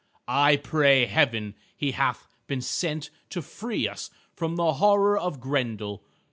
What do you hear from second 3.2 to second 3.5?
to